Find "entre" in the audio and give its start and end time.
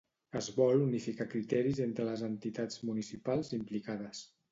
1.85-2.07